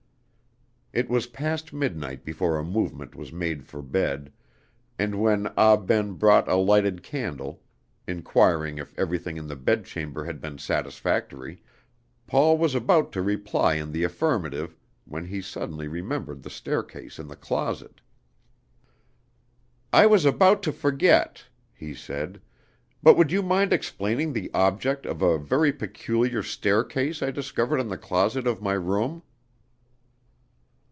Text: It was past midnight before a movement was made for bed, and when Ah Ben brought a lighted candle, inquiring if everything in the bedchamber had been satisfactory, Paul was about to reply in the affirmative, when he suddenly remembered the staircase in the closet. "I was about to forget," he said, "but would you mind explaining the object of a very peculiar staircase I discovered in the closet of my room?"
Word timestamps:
It 0.93 1.09
was 1.09 1.25
past 1.27 1.71
midnight 1.71 2.25
before 2.25 2.57
a 2.59 2.65
movement 2.65 3.15
was 3.15 3.31
made 3.31 3.65
for 3.65 3.81
bed, 3.81 4.33
and 4.99 5.21
when 5.21 5.47
Ah 5.55 5.77
Ben 5.77 6.15
brought 6.15 6.49
a 6.49 6.57
lighted 6.57 7.01
candle, 7.01 7.63
inquiring 8.07 8.77
if 8.77 8.93
everything 8.99 9.37
in 9.37 9.47
the 9.47 9.55
bedchamber 9.55 10.25
had 10.25 10.41
been 10.41 10.57
satisfactory, 10.57 11.61
Paul 12.27 12.57
was 12.57 12.75
about 12.75 13.13
to 13.13 13.21
reply 13.21 13.75
in 13.75 13.93
the 13.93 14.03
affirmative, 14.03 14.75
when 15.05 15.23
he 15.23 15.39
suddenly 15.41 15.87
remembered 15.87 16.43
the 16.43 16.49
staircase 16.49 17.19
in 17.19 17.29
the 17.29 17.37
closet. 17.37 18.01
"I 19.93 20.05
was 20.07 20.25
about 20.25 20.61
to 20.63 20.73
forget," 20.73 21.45
he 21.73 21.93
said, 21.93 22.41
"but 23.01 23.15
would 23.15 23.31
you 23.31 23.41
mind 23.41 23.71
explaining 23.71 24.33
the 24.33 24.51
object 24.53 25.05
of 25.05 25.21
a 25.21 25.39
very 25.39 25.71
peculiar 25.71 26.43
staircase 26.43 27.23
I 27.23 27.31
discovered 27.31 27.79
in 27.79 27.87
the 27.87 27.97
closet 27.97 28.45
of 28.45 28.61
my 28.61 28.73
room?" 28.73 29.21